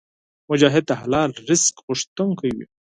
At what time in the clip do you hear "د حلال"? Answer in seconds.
0.87-1.29